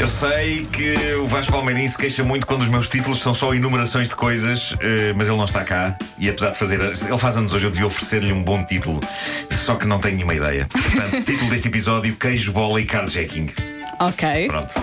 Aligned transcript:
Eu 0.00 0.08
sei 0.08 0.66
que 0.66 1.14
o 1.14 1.26
Vasco 1.26 1.52
Palmeirim 1.52 1.86
se 1.86 1.96
queixa 1.96 2.24
muito 2.24 2.46
quando 2.46 2.62
os 2.62 2.68
meus 2.68 2.88
títulos 2.88 3.20
são 3.20 3.34
só 3.34 3.54
enumerações 3.54 4.08
de 4.08 4.16
coisas, 4.16 4.74
eh, 4.80 5.12
mas 5.14 5.28
ele 5.28 5.36
não 5.36 5.44
está 5.44 5.62
cá. 5.62 5.96
E 6.18 6.28
apesar 6.28 6.50
de 6.50 6.58
fazer. 6.58 6.80
Ele 6.80 7.18
faz 7.18 7.36
anos 7.36 7.52
hoje, 7.52 7.66
eu 7.66 7.70
devia 7.70 7.86
oferecer-lhe 7.86 8.32
um 8.32 8.42
bom 8.42 8.64
título. 8.64 9.00
Só 9.52 9.76
que 9.76 9.86
não 9.86 10.00
tenho 10.00 10.16
nenhuma 10.16 10.34
ideia. 10.34 10.66
Portanto, 10.72 11.22
título 11.24 11.50
deste 11.50 11.68
episódio: 11.68 12.16
Queijo, 12.16 12.50
Bola 12.52 12.80
e 12.80 12.84
Carjacking. 12.84 13.52
Ok. 14.00 14.48
Pronto. 14.48 14.74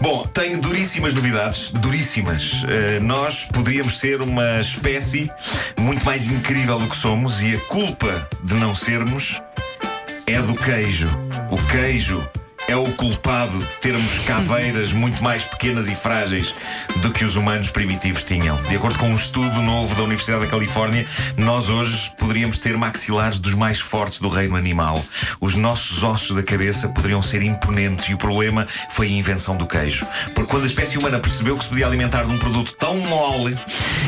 Bom, 0.00 0.26
tenho 0.26 0.60
duríssimas 0.60 1.14
novidades, 1.14 1.70
duríssimas. 1.70 2.64
Uh, 2.64 3.02
nós 3.02 3.44
poderíamos 3.44 3.98
ser 3.98 4.20
uma 4.20 4.60
espécie 4.60 5.30
muito 5.78 6.04
mais 6.04 6.26
incrível 6.26 6.78
do 6.78 6.88
que 6.88 6.96
somos 6.96 7.40
e 7.42 7.54
a 7.54 7.60
culpa 7.60 8.28
de 8.42 8.54
não 8.54 8.74
sermos 8.74 9.40
é 10.26 10.40
do 10.42 10.54
queijo. 10.54 11.08
O 11.50 11.56
queijo 11.68 12.20
é 12.68 12.76
o 12.76 12.90
culpado 12.92 13.58
de 13.58 13.66
termos 13.80 14.18
caveiras 14.26 14.92
muito 14.92 15.22
mais 15.22 15.44
pequenas 15.44 15.88
e 15.88 15.94
frágeis 15.94 16.54
do 16.96 17.12
que 17.12 17.24
os 17.24 17.36
humanos 17.36 17.70
primitivos 17.70 18.24
tinham. 18.24 18.60
De 18.62 18.76
acordo 18.76 18.98
com 18.98 19.08
um 19.08 19.14
estudo 19.14 19.62
novo 19.62 19.94
da 19.94 20.02
Universidade 20.02 20.44
da 20.44 20.50
Califórnia, 20.50 21.06
nós 21.36 21.68
hoje 21.68 22.10
poderíamos 22.18 22.58
ter 22.58 22.76
maxilares 22.76 23.38
dos 23.38 23.54
mais 23.54 23.80
fortes 23.80 24.18
do 24.18 24.28
reino 24.28 24.56
animal. 24.56 25.04
Os 25.40 25.54
nossos 25.54 26.02
ossos 26.02 26.34
da 26.34 26.42
cabeça 26.42 26.88
poderiam 26.88 27.22
ser 27.22 27.42
imponentes 27.42 28.08
e 28.08 28.14
o 28.14 28.18
problema 28.18 28.66
foi 28.90 29.06
a 29.06 29.10
invenção 29.10 29.56
do 29.56 29.66
queijo. 29.66 30.06
Porque 30.34 30.50
quando 30.50 30.64
a 30.64 30.66
espécie 30.66 30.98
humana 30.98 31.18
percebeu 31.18 31.56
que 31.56 31.64
se 31.64 31.70
podia 31.70 31.86
alimentar 31.86 32.24
de 32.24 32.32
um 32.32 32.38
produto 32.38 32.72
tão 32.72 32.96
mole 32.98 33.56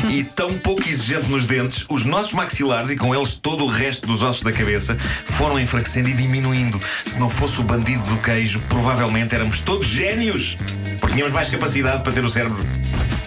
e 0.09 0.23
tão 0.23 0.57
pouco 0.57 0.87
exigente 0.87 1.29
nos 1.29 1.45
dentes, 1.45 1.85
os 1.89 2.05
nossos 2.05 2.33
maxilares 2.33 2.89
e 2.89 2.95
com 2.95 3.13
eles 3.13 3.35
todo 3.35 3.63
o 3.63 3.67
resto 3.67 4.07
dos 4.07 4.21
ossos 4.21 4.43
da 4.43 4.51
cabeça 4.51 4.95
foram 5.25 5.59
enfraquecendo 5.59 6.09
e 6.09 6.13
diminuindo. 6.13 6.81
Se 7.05 7.19
não 7.19 7.29
fosse 7.29 7.59
o 7.59 7.63
bandido 7.63 8.03
do 8.03 8.17
queijo, 8.17 8.61
provavelmente 8.69 9.35
éramos 9.35 9.59
todos 9.59 9.87
génios, 9.87 10.57
porque 10.99 11.15
tínhamos 11.15 11.33
mais 11.33 11.49
capacidade 11.49 12.03
para 12.03 12.13
ter 12.13 12.23
o 12.23 12.29
cérebro. 12.29 12.63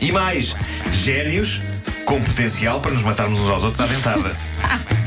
E 0.00 0.10
mais, 0.10 0.55
génios 0.92 1.60
com 2.05 2.20
potencial 2.22 2.81
para 2.81 2.92
nos 2.92 3.03
matarmos 3.03 3.39
uns 3.39 3.48
aos 3.48 3.64
outros 3.64 3.81
à 3.81 3.86
dentada. 3.86 4.36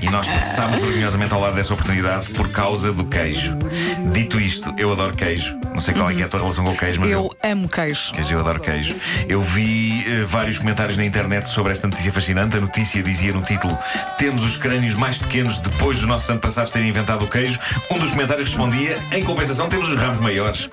E 0.01 0.09
nós 0.09 0.27
passámos 0.27 0.79
vergonhosamente 0.79 1.33
ao 1.33 1.39
lado 1.41 1.55
dessa 1.55 1.73
oportunidade 1.73 2.29
por 2.31 2.49
causa 2.49 2.91
do 2.91 3.05
queijo. 3.05 3.57
Dito 4.11 4.39
isto, 4.39 4.73
eu 4.77 4.91
adoro 4.91 5.15
queijo. 5.15 5.53
Não 5.73 5.81
sei 5.81 5.93
qual 5.93 6.09
é, 6.09 6.19
é 6.19 6.23
a 6.23 6.27
tua 6.29 6.39
relação 6.39 6.63
com 6.63 6.71
o 6.71 6.77
queijo, 6.77 6.99
mas 7.01 7.11
eu, 7.11 7.29
eu 7.43 7.51
amo 7.51 7.67
queijo. 7.67 8.13
queijo. 8.13 8.33
Eu 8.33 8.39
adoro 8.39 8.59
queijo. 8.59 8.95
Eu 9.27 9.41
vi 9.41 10.05
uh, 10.07 10.27
vários 10.27 10.57
comentários 10.59 10.95
na 10.97 11.03
internet 11.03 11.49
sobre 11.49 11.71
esta 11.71 11.87
notícia 11.87 12.11
fascinante. 12.11 12.55
A 12.57 12.61
notícia 12.61 13.01
dizia 13.01 13.33
no 13.33 13.41
título: 13.41 13.77
Temos 14.17 14.43
os 14.43 14.57
crânios 14.57 14.93
mais 14.93 15.17
pequenos 15.17 15.57
depois 15.57 15.97
dos 15.97 16.07
nossos 16.07 16.29
antepassados 16.29 16.71
terem 16.71 16.87
inventado 16.89 17.25
o 17.25 17.27
queijo. 17.27 17.59
Um 17.89 17.97
dos 17.97 18.11
comentários 18.11 18.49
respondia: 18.49 18.97
Em 19.11 19.23
compensação, 19.23 19.67
temos 19.67 19.89
os 19.89 19.95
ramos 19.95 20.19
maiores. 20.19 20.69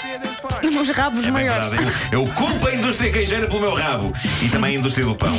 Os 0.81 0.91
rabos 0.91 1.25
É 1.27 1.31
maiores. 1.31 1.69
verdade. 1.69 1.93
Eu, 2.11 2.23
eu 2.25 2.27
culpo 2.35 2.67
a 2.67 2.75
indústria 2.75 3.11
queijeira 3.13 3.47
pelo 3.47 3.61
meu 3.61 3.75
rabo 3.75 4.13
e 4.41 4.49
também 4.49 4.77
a 4.77 4.79
indústria 4.79 5.07
do 5.07 5.15
pão. 5.15 5.39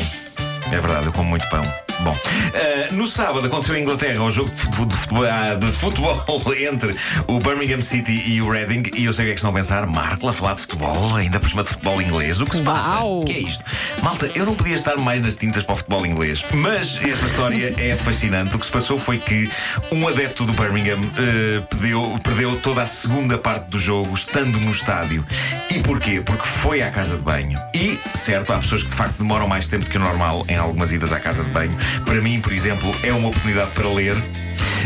É 0.73 0.79
verdade, 0.81 1.05
eu 1.05 1.13
como 1.13 1.29
muito 1.29 1.47
pão. 1.49 1.63
Bom, 1.99 2.17
eh, 2.53 2.89
no 2.91 3.05
sábado 3.07 3.45
aconteceu 3.45 3.77
em 3.77 3.81
Inglaterra 3.83 4.21
o 4.23 4.29
jogo 4.31 4.49
de 4.49 4.59
futebol, 4.59 4.85
de 4.87 4.95
futebol- 4.97 5.25
ah, 5.25 5.55
de 5.55 5.71
futebol 5.71 6.23
entre 6.57 6.95
o 7.27 7.39
Birmingham 7.39 7.81
City 7.81 8.11
e 8.25 8.41
o 8.41 8.49
Reading. 8.49 8.83
E 8.95 9.05
eu 9.05 9.13
sei 9.13 9.25
o 9.25 9.27
que 9.27 9.31
é 9.31 9.33
que 9.35 9.39
estão 9.39 9.51
a 9.51 9.53
pensar. 9.53 9.85
Marco, 9.85 10.27
a 10.27 10.33
falar 10.33 10.55
de 10.55 10.61
futebol, 10.61 11.15
ainda 11.15 11.39
por 11.39 11.47
cima 11.49 11.63
de 11.63 11.69
futebol 11.69 12.01
inglês. 12.01 12.41
O 12.41 12.45
que 12.45 12.57
se 12.57 12.63
passa? 12.63 12.99
O 13.03 13.23
que 13.23 13.33
é 13.33 13.39
isto? 13.39 13.63
Malta, 14.01 14.29
eu 14.35 14.45
não 14.45 14.55
podia 14.55 14.75
estar 14.75 14.97
mais 14.97 15.21
nas 15.21 15.35
tintas 15.35 15.63
para 15.63 15.73
o 15.75 15.77
futebol 15.77 16.05
inglês. 16.05 16.43
Mas 16.53 16.99
esta 17.01 17.25
história 17.27 17.73
é 17.77 17.95
fascinante. 17.95 18.55
O 18.55 18.59
que 18.59 18.65
se 18.65 18.71
passou 18.71 18.97
foi 18.97 19.19
que 19.19 19.49
um 19.91 20.05
adepto 20.07 20.45
do 20.45 20.51
Birmingham 20.53 20.99
eh, 21.17 21.61
perdeu, 21.69 22.19
perdeu 22.23 22.59
toda 22.59 22.81
a 22.81 22.87
segunda 22.87 23.37
parte 23.37 23.69
do 23.69 23.79
jogo 23.79 24.13
estando 24.15 24.59
no 24.59 24.71
estádio. 24.71 25.25
E 25.69 25.79
porquê? 25.79 26.21
Porque 26.25 26.45
foi 26.45 26.81
à 26.81 26.89
casa 26.91 27.15
de 27.15 27.21
banho. 27.23 27.57
E, 27.73 27.97
certo, 28.15 28.51
há 28.51 28.57
pessoas 28.57 28.83
que 28.83 28.89
de 28.89 28.95
facto 28.95 29.17
demoram 29.19 29.47
mais 29.47 29.67
tempo 29.67 29.85
do 29.85 29.89
que 29.91 29.97
o 29.97 30.01
normal 30.01 30.43
em 30.49 30.55
algumas 30.63 30.91
idas 30.91 31.13
à 31.13 31.19
casa 31.19 31.43
de 31.43 31.49
banho. 31.51 31.75
Para 32.05 32.21
mim, 32.21 32.39
por 32.41 32.51
exemplo, 32.51 32.93
é 33.03 33.13
uma 33.13 33.29
oportunidade 33.29 33.71
para 33.71 33.87
ler. 33.87 34.15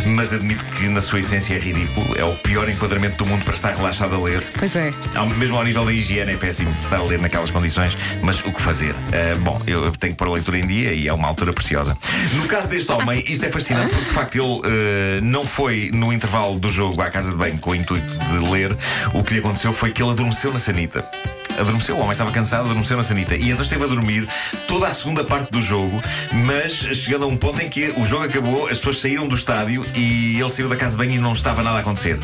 Mas 0.05 0.33
admito 0.33 0.63
que 0.65 0.87
na 0.89 1.01
sua 1.01 1.19
essência 1.19 1.55
é 1.55 1.59
ridículo. 1.59 2.15
É 2.17 2.23
o 2.23 2.33
pior 2.35 2.69
enquadramento 2.69 3.17
do 3.17 3.25
mundo 3.25 3.43
para 3.43 3.53
estar 3.53 3.73
relaxado 3.75 4.15
a 4.15 4.19
ler. 4.23 4.43
Pois 4.57 4.75
é. 4.75 4.93
Ao- 5.15 5.27
Mesmo 5.27 5.57
ao 5.57 5.63
nível 5.63 5.85
da 5.85 5.91
higiene 5.93 6.33
é 6.33 6.35
péssimo 6.37 6.75
estar 6.81 6.97
a 6.97 7.03
ler 7.03 7.19
naquelas 7.19 7.51
condições, 7.51 7.97
mas 8.21 8.39
o 8.45 8.51
que 8.51 8.61
fazer? 8.61 8.95
Ah, 9.13 9.35
bom, 9.39 9.61
eu, 9.67 9.83
eu 9.85 9.91
tenho 9.91 10.13
que 10.13 10.17
pôr 10.17 10.27
a 10.27 10.31
leitura 10.31 10.57
em 10.57 10.65
dia 10.67 10.93
e 10.93 11.07
é 11.07 11.13
uma 11.13 11.27
altura 11.27 11.53
preciosa. 11.53 11.97
No 12.33 12.47
caso 12.47 12.69
deste 12.69 12.91
homem, 12.91 13.23
isto 13.27 13.45
é 13.45 13.49
fascinante 13.49 13.93
porque 13.93 14.05
de 14.09 14.13
facto 14.13 14.35
ele 14.35 14.61
ah, 14.63 15.19
não 15.21 15.45
foi 15.45 15.91
no 15.93 16.11
intervalo 16.11 16.59
do 16.59 16.71
jogo 16.71 17.01
à 17.01 17.09
casa 17.09 17.31
de 17.31 17.37
banho 17.37 17.57
com 17.59 17.71
o 17.71 17.75
intuito 17.75 18.07
de 18.17 18.49
ler. 18.51 18.75
O 19.13 19.23
que 19.23 19.33
lhe 19.33 19.39
aconteceu 19.39 19.73
foi 19.73 19.91
que 19.91 20.01
ele 20.01 20.11
adormeceu 20.11 20.51
na 20.53 20.59
sanita. 20.59 21.07
Adormeceu, 21.59 21.95
o 21.95 21.99
homem 21.99 22.11
estava 22.11 22.29
cansado, 22.31 22.65
adormeceu 22.65 22.95
na 22.97 23.03
sanita. 23.03 23.35
E 23.35 23.49
então 23.49 23.63
esteve 23.63 23.83
a 23.83 23.87
dormir 23.87 24.27
toda 24.67 24.87
a 24.87 24.91
segunda 24.91 25.23
parte 25.23 25.49
do 25.51 25.59
jogo, 25.59 25.99
mas 26.45 26.71
chegando 26.71 27.25
a 27.25 27.27
um 27.27 27.35
ponto 27.35 27.59
em 27.61 27.67
que 27.67 27.91
o 27.97 28.05
jogo 28.05 28.25
acabou, 28.25 28.67
as 28.67 28.77
pessoas 28.77 28.99
saíram 28.99 29.27
do 29.27 29.35
estádio 29.35 29.83
e 29.95 30.39
ele 30.39 30.49
saiu 30.49 30.69
da 30.69 30.75
casa 30.75 30.91
de 30.91 30.97
banho 30.97 31.17
e 31.17 31.19
não 31.21 31.31
estava 31.33 31.63
nada 31.63 31.77
a 31.77 31.81
acontecer. 31.81 32.19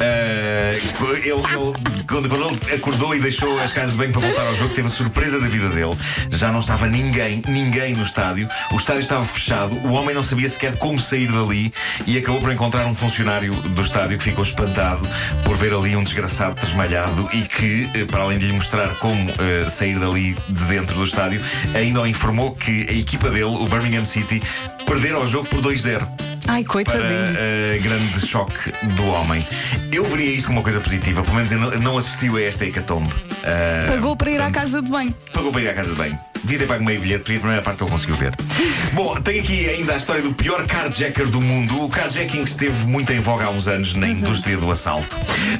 Ah, 0.00 0.72
ele, 0.72 1.28
ele- 1.30 2.04
quando, 2.06 2.28
quando 2.28 2.44
ele 2.66 2.74
acordou 2.74 3.14
e 3.14 3.20
deixou 3.20 3.58
as 3.58 3.72
casas 3.72 3.92
de 3.92 3.98
banho 3.98 4.12
para 4.12 4.20
voltar 4.22 4.46
ao 4.46 4.54
jogo, 4.56 4.74
teve 4.74 4.86
a 4.88 4.90
surpresa 4.90 5.38
da 5.40 5.46
vida 5.48 5.68
dele. 5.68 5.96
Já 6.30 6.50
não 6.50 6.60
estava 6.60 6.86
ninguém, 6.86 7.42
ninguém 7.46 7.94
no 7.94 8.02
estádio. 8.02 8.48
O 8.72 8.76
estádio 8.76 9.02
estava 9.02 9.24
fechado, 9.24 9.74
o 9.74 9.92
homem 9.92 10.14
não 10.14 10.22
sabia 10.22 10.48
sequer 10.48 10.76
como 10.76 10.98
sair 10.98 11.30
dali 11.30 11.72
e 12.06 12.18
acabou 12.18 12.40
por 12.40 12.52
encontrar 12.52 12.86
um 12.86 12.94
funcionário 12.94 13.54
do 13.54 13.82
estádio 13.82 14.18
que 14.18 14.24
ficou 14.24 14.44
espantado 14.44 15.06
por 15.44 15.56
ver 15.56 15.72
ali 15.74 15.96
um 15.96 16.02
desgraçado 16.02 16.60
desmalhado 16.60 17.28
e 17.32 17.42
que, 17.42 17.88
eh, 17.94 18.04
para 18.04 18.22
além 18.22 18.38
de 18.38 18.46
lhe 18.46 18.52
mostrar 18.52 18.88
como 18.96 19.30
eh, 19.30 19.68
sair 19.68 19.98
dali 19.98 20.36
de 20.48 20.64
dentro 20.64 20.96
do 20.96 21.04
estádio, 21.04 21.40
ainda 21.74 22.00
o 22.00 22.06
informou 22.06 22.54
que 22.54 22.86
a 22.88 22.92
equipa 22.92 23.30
dele, 23.30 23.44
o 23.44 23.66
Birmingham 23.66 24.04
City, 24.04 24.42
perderam 24.86 25.22
o 25.22 25.26
jogo 25.26 25.48
por 25.48 25.60
2-0 25.60 26.06
Ai, 26.50 26.64
para 26.64 26.72
coitadinho. 26.72 27.34
eh, 27.36 27.78
grande 27.82 28.26
choque 28.26 28.72
do 28.96 29.06
homem. 29.08 29.46
Eu 29.92 30.04
veria 30.04 30.32
isto 30.32 30.46
como 30.46 30.58
uma 30.58 30.64
coisa 30.64 30.80
positiva, 30.80 31.22
pelo 31.22 31.36
menos 31.36 31.50
ele 31.52 31.78
não- 31.78 31.98
assistiu 31.98 32.36
a 32.36 32.42
esta 32.42 32.64
hecatombe. 32.64 33.12
Eh, 33.44 33.86
Pagou 33.88 34.16
para 34.16 34.30
ir 34.30 34.36
à 34.40 34.44
portanto, 34.44 34.62
casa 34.62 34.82
de 34.82 34.88
banho. 34.88 35.14
Pagou 35.32 35.52
para 35.52 35.60
ir 35.62 35.68
à 35.68 35.74
casa 35.74 35.90
de 35.90 35.96
banho. 35.96 36.18
Devia 36.42 36.58
ter 36.60 36.66
pago 36.66 36.82
meio 36.82 36.98
bilhete, 37.00 37.18
porque 37.24 37.36
a 37.36 37.38
primeira 37.40 37.62
parte 37.62 37.76
que 37.78 37.84
ele 37.84 37.90
conseguiu 37.90 38.16
ver. 38.16 38.32
Bom, 38.94 39.14
tem 39.16 39.40
aqui 39.40 39.68
ainda 39.68 39.92
a 39.92 39.96
história 39.98 40.22
do 40.22 40.32
pior 40.32 40.66
carjacker 40.66 41.26
do 41.26 41.38
mundo. 41.40 41.84
O 41.84 41.88
carjacking 41.90 42.42
esteve 42.44 42.86
muito 42.86 43.12
em 43.12 43.20
voga 43.20 43.44
há 43.44 43.50
uns 43.50 43.68
anos 43.68 43.94
na 43.94 44.08
indústria 44.08 44.56
do 44.56 44.70
assalto. 44.70 45.14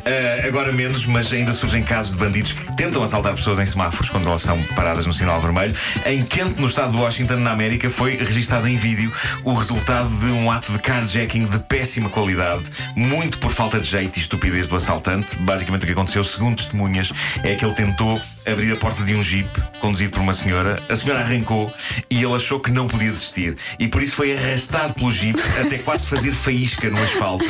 Ah, 0.07 0.47
agora 0.47 0.73
menos, 0.73 1.05
mas 1.05 1.31
ainda 1.33 1.53
surgem 1.53 1.83
casos 1.83 2.13
de 2.13 2.19
bandidos 2.19 2.53
que 2.53 2.75
tentam 2.77 3.03
assaltar 3.03 3.35
pessoas 3.35 3.59
em 3.59 3.67
semáforos 3.67 4.09
quando 4.09 4.27
elas 4.27 4.41
são 4.41 4.61
paradas 4.75 5.05
no 5.05 5.13
sinal 5.13 5.39
vermelho. 5.41 5.75
Em 6.07 6.25
Kent, 6.25 6.59
no 6.59 6.67
estado 6.67 6.93
de 6.93 6.97
Washington, 6.97 7.37
na 7.37 7.51
América, 7.53 7.91
foi 7.91 8.17
registado 8.17 8.67
em 8.67 8.77
vídeo 8.79 9.13
o 9.45 9.53
resultado 9.53 10.09
de 10.09 10.27
um 10.27 10.51
ato 10.51 10.73
de 10.73 10.79
carjacking 10.81 11.47
de 11.47 11.59
péssima 11.61 12.09
qualidade, 12.09 12.65
muito 12.97 13.39
por 13.39 13.51
falta 13.51 13.79
de 13.79 13.89
jeito 13.89 14.17
e 14.17 14.21
estupidez 14.21 14.69
do 14.69 14.77
assaltante. 14.77 15.37
Basicamente, 15.39 15.83
o 15.83 15.87
que 15.87 15.93
aconteceu, 15.93 16.25
segundo 16.25 16.57
testemunhas, 16.57 17.13
é 17.43 17.55
que 17.55 17.65
ele 17.65 17.75
tentou 17.75 18.21
abrir 18.47 18.73
a 18.73 18.77
porta 18.77 19.03
de 19.03 19.15
um 19.15 19.23
jeep 19.23 19.49
conduzido 19.81 20.13
por 20.13 20.21
uma 20.21 20.35
senhora. 20.35 20.81
A 20.89 20.97
senhora 20.97 21.21
arrancou 21.21 21.73
e 22.09 22.23
ele 22.23 22.35
achou 22.35 22.61
que 22.61 22.71
não 22.71 22.87
podia 22.89 23.11
desistir. 23.11 23.57
E 23.79 23.89
por 23.89 24.03
isso 24.03 24.17
foi 24.17 24.37
arrastado 24.37 24.95
pelo 24.95 25.11
jeep 25.11 25.39
até 25.61 25.79
quase 25.79 26.07
fazer 26.07 26.33
faísca 26.33 26.89
no 26.91 27.03
asfalto. 27.03 27.45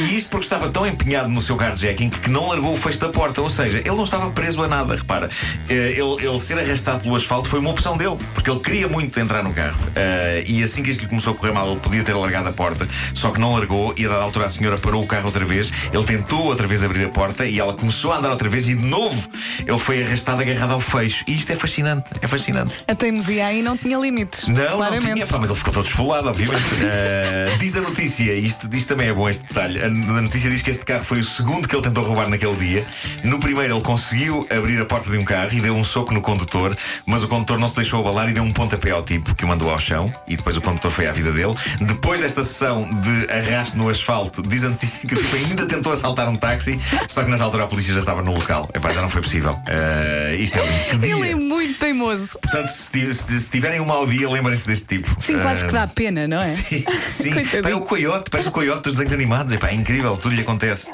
E 0.00 0.16
isto 0.16 0.30
porque 0.30 0.44
estava 0.46 0.68
tão 0.68 0.86
empenhado 0.86 1.28
no 1.28 1.40
seu 1.40 1.56
carjacking 1.56 2.10
que 2.10 2.30
não 2.30 2.48
largou 2.48 2.72
o 2.72 2.76
fecho 2.76 3.00
da 3.00 3.08
porta. 3.08 3.40
Ou 3.40 3.50
seja, 3.50 3.78
ele 3.78 3.90
não 3.96 4.04
estava 4.04 4.30
preso 4.30 4.62
a 4.62 4.68
nada. 4.68 4.96
Repara, 4.96 5.30
Eh, 5.68 5.94
ele, 5.96 6.26
ele 6.26 6.38
ser 6.38 6.58
arrastado 6.58 7.02
pelo 7.02 7.16
asfalto 7.16 7.48
foi 7.48 7.58
uma 7.58 7.70
opção 7.70 7.96
dele, 7.96 8.16
porque 8.34 8.50
ele 8.50 8.60
queria 8.60 8.88
muito 8.88 9.18
entrar 9.18 9.42
no 9.42 9.52
carro. 9.52 9.76
Eh, 9.94 10.44
e 10.46 10.62
assim 10.62 10.82
que 10.82 10.90
isto 10.90 11.02
lhe 11.02 11.08
começou 11.08 11.32
a 11.32 11.36
correr 11.36 11.52
mal, 11.52 11.70
ele 11.70 11.80
podia 11.80 12.02
ter 12.04 12.14
largado 12.14 12.48
a 12.48 12.52
porta, 12.52 12.86
só 13.14 13.30
que 13.30 13.40
não 13.40 13.54
largou. 13.54 13.92
E 13.96 14.04
a 14.06 14.08
dada 14.08 14.22
altura 14.22 14.46
a 14.46 14.50
senhora 14.50 14.78
parou 14.78 15.02
o 15.02 15.06
carro 15.06 15.26
outra 15.26 15.44
vez. 15.44 15.72
Ele 15.92 16.04
tentou 16.04 16.44
outra 16.44 16.66
vez 16.66 16.82
abrir 16.82 17.04
a 17.04 17.08
porta 17.08 17.44
e 17.46 17.58
ela 17.58 17.74
começou 17.74 18.12
a 18.12 18.18
andar 18.18 18.30
outra 18.30 18.48
vez. 18.48 18.68
E 18.68 18.74
de 18.74 18.84
novo 18.84 19.28
ele 19.66 19.78
foi 19.78 20.02
arrastado 20.02 20.15
agarrado 20.24 20.72
ao 20.72 20.80
fecho. 20.80 21.24
E 21.26 21.34
isto 21.34 21.52
é 21.52 21.56
fascinante. 21.56 22.06
É 22.20 22.26
fascinante. 22.26 22.80
A 22.86 22.94
teimosia 22.94 23.46
aí 23.46 23.62
não 23.62 23.76
tinha 23.76 23.98
limites. 23.98 24.46
Não, 24.46 24.54
claramente. 24.54 25.06
não 25.06 25.14
tinha, 25.14 25.26
pá, 25.26 25.38
mas 25.38 25.50
ele 25.50 25.58
ficou 25.58 25.72
todo 25.72 25.86
esfolado, 25.86 26.28
obviamente. 26.28 26.66
Eh, 26.88 27.56
diz 27.58 27.76
a 27.76 27.80
notícia, 27.80 28.32
isto, 28.32 28.68
isto 28.74 28.88
também 28.88 29.08
é 29.08 29.12
bom 29.12 29.28
este 29.28 29.44
detalhe. 29.44 29.80
A, 29.80 29.86
a 29.86 29.88
notícia 29.88 30.48
diz 30.48 30.62
que 30.62 30.70
este 30.70 30.84
carro 30.84 31.04
foi 31.04 31.20
o 31.20 31.24
segundo 31.24 31.66
que 31.66 31.74
ele 31.74 31.82
tentou 31.82 32.04
roubar 32.04 32.28
naquele 32.28 32.54
dia. 32.54 32.86
No 33.24 33.38
primeiro, 33.40 33.74
ele 33.74 33.82
conseguiu 33.82 34.46
abrir 34.50 34.80
a 34.80 34.84
porta 34.84 35.10
de 35.10 35.16
um 35.16 35.24
carro 35.24 35.52
e 35.52 35.60
deu 35.60 35.74
um 35.74 35.82
soco 35.82 36.14
no 36.14 36.20
condutor, 36.20 36.76
mas 37.04 37.22
o 37.22 37.28
condutor 37.28 37.58
não 37.58 37.68
se 37.68 37.76
deixou 37.76 38.00
abalar 38.00 38.28
e 38.28 38.34
deu 38.34 38.42
um 38.42 38.52
pontapé 38.52 38.90
ao 38.90 39.02
tipo 39.02 39.34
que 39.34 39.44
o 39.44 39.48
mandou 39.48 39.70
ao 39.70 39.78
chão. 39.78 40.12
E 40.28 40.36
depois 40.36 40.56
o 40.56 40.60
condutor 40.60 40.90
foi 40.90 41.06
à 41.06 41.12
vida 41.12 41.32
dele. 41.32 41.54
Depois 41.80 42.20
desta 42.20 42.44
sessão 42.44 42.88
de 42.88 43.32
arrasto 43.32 43.76
no 43.76 43.88
asfalto, 43.88 44.42
diz 44.42 44.64
a 44.64 44.68
notícia 44.68 45.08
que 45.08 45.14
o 45.14 45.18
tipo 45.18 45.36
ainda 45.36 45.66
tentou 45.66 45.92
assaltar 45.92 46.28
um 46.28 46.36
táxi, 46.36 46.78
só 47.08 47.24
que 47.24 47.30
nessa 47.30 47.44
altura 47.44 47.64
a 47.64 47.66
polícia 47.66 47.92
já 47.92 48.00
estava 48.00 48.22
no 48.22 48.32
local. 48.32 48.68
Epá, 48.74 48.92
já 48.92 49.00
não 49.00 49.10
foi 49.10 49.22
possível. 49.22 49.58
Eh, 50.06 50.36
isto 50.38 50.58
é 50.58 50.62
lindo. 50.94 51.04
Ele 51.06 51.30
é 51.30 51.34
muito 51.34 51.78
teimoso. 51.78 52.38
Portanto, 52.40 52.68
se, 52.68 52.92
ti- 52.92 53.12
se- 53.14 53.40
se 53.40 53.50
tiverem 53.50 53.80
um 53.80 53.84
mau 53.86 54.06
dia, 54.06 54.28
lembrem-se 54.28 54.66
deste 54.66 54.86
tipo. 54.86 55.16
Sim, 55.20 55.38
quase 55.40 55.64
Ah, 55.64 55.66
que 55.66 55.72
dá 55.72 55.86
pena, 55.86 56.28
não 56.28 56.40
é? 56.40 56.48
Sim, 56.48 56.84
sim. 57.08 57.30
Pá, 57.62 57.70
é 57.70 57.74
o 57.74 57.80
coiote, 57.80 58.30
parece 58.30 58.48
o 58.48 58.52
coiote 58.52 58.82
dos 58.84 58.92
desenhos 58.94 59.12
animados. 59.12 59.52
Epá, 59.52 59.68
é 59.70 59.74
incrível, 59.74 60.16
tudo 60.16 60.34
lhe 60.34 60.42
acontece. 60.42 60.90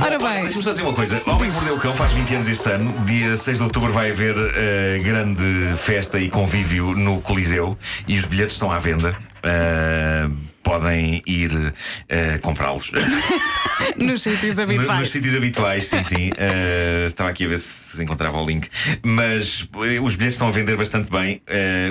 Ora 0.00 0.16
bem, 0.18 0.37
deixa-me 0.48 0.64
só 0.64 0.70
dizer 0.72 0.82
uma 0.82 0.92
coisa. 0.94 1.22
O 1.26 1.30
Homem 1.30 1.50
que 1.50 1.54
Mordeu 1.56 1.74
o 1.76 1.78
Cão 1.78 1.92
faz 1.94 2.12
20 2.12 2.34
anos 2.34 2.48
este 2.48 2.70
ano. 2.70 2.90
Dia 3.04 3.36
6 3.36 3.58
de 3.58 3.64
outubro 3.64 3.92
vai 3.92 4.10
haver 4.10 4.34
eh, 4.36 4.98
grande 5.02 5.42
festa 5.76 6.18
e 6.18 6.28
convívio 6.28 6.94
no 6.94 7.20
Coliseu 7.20 7.76
e 8.06 8.18
os 8.18 8.24
bilhetes 8.24 8.54
estão 8.54 8.72
à 8.72 8.78
venda. 8.78 9.16
Eh, 9.42 10.28
podem 10.62 11.22
ir 11.26 11.72
eh, 12.08 12.38
comprá-los. 12.38 12.90
Nos 13.96 14.22
sítios 14.22 14.54
No- 14.56 14.62
habituais. 14.62 15.00
Nos 15.00 15.10
sítios 15.10 15.34
habituais, 15.34 15.84
sim, 15.86 16.02
sim. 16.02 16.30
Eh, 16.38 17.04
estava 17.06 17.30
aqui 17.30 17.44
a 17.44 17.48
ver 17.48 17.58
se 17.58 18.02
encontrava 18.02 18.40
o 18.40 18.46
link. 18.46 18.68
Mas 19.02 19.68
os 20.02 20.14
bilhetes 20.16 20.34
estão 20.34 20.48
a 20.48 20.50
vender 20.50 20.76
bastante 20.76 21.10
bem, 21.10 21.42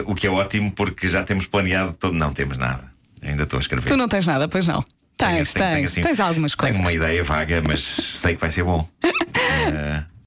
o 0.06 0.15
que 0.15 0.25
é 0.27 0.30
ótimo 0.30 0.71
porque 0.71 1.07
já 1.07 1.24
temos 1.24 1.45
planeado 1.45 1.94
todo. 1.94 2.13
Não 2.15 2.33
temos 2.33 2.57
nada. 2.57 2.83
Ainda 3.21 3.44
estou 3.44 3.57
a 3.57 3.62
escrever. 3.62 3.88
Tu 3.88 3.98
não 3.98 4.07
tens 4.07 4.25
nada, 4.27 4.48
pois 4.48 4.68
não? 4.68 4.83
Tenho- 5.17 5.31
Tens, 5.37 5.53
tenho- 5.53 5.71
tens. 5.75 5.91
assim- 5.91 6.01
Tens 6.01 6.19
algumas 6.19 6.53
coisas. 6.55 6.75
Tenho 6.77 6.87
uma 6.87 6.93
ideia 6.93 7.23
vaga, 7.23 7.61
mas 7.61 7.81
sei 7.83 8.35
que 8.35 8.41
vai 8.41 8.51
ser 8.51 8.63
bom. 8.63 8.87
Eh, 9.69 10.03